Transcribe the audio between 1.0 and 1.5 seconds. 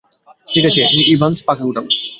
Evans,